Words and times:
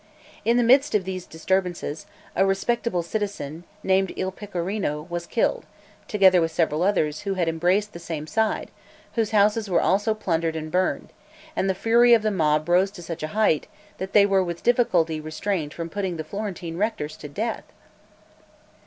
In 0.43 0.57
the 0.57 0.63
midst 0.63 0.95
of 0.95 1.03
these 1.05 1.27
disturbances, 1.27 2.07
a 2.35 2.43
respectable 2.43 3.03
citizen, 3.03 3.65
named 3.83 4.11
Il 4.15 4.31
Pecorino, 4.31 5.03
was 5.11 5.27
killed, 5.27 5.63
together 6.07 6.41
with 6.41 6.49
several 6.51 6.81
others, 6.81 7.19
who 7.19 7.35
had 7.35 7.47
embraced 7.47 7.93
the 7.93 7.99
same 7.99 8.25
side, 8.25 8.71
whose 9.13 9.29
houses 9.29 9.69
were 9.69 9.79
also 9.79 10.15
plundered 10.15 10.55
and 10.55 10.71
burned; 10.71 11.13
and 11.55 11.69
the 11.69 11.75
fury 11.75 12.15
of 12.15 12.23
the 12.23 12.31
mob 12.31 12.67
rose 12.67 12.89
to 12.89 13.03
such 13.03 13.21
a 13.21 13.27
height, 13.37 13.67
that 13.99 14.13
they 14.13 14.25
were 14.25 14.43
with 14.43 14.63
difficulty 14.63 15.21
restrained 15.21 15.71
from 15.71 15.87
putting 15.87 16.17
the 16.17 16.23
Florentine 16.23 16.77
rectors 16.77 17.15
to 17.17 17.29
death. 17.29 17.65